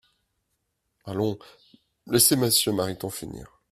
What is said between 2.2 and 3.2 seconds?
Monsieur Mariton